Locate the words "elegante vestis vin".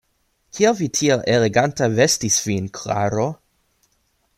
1.35-2.73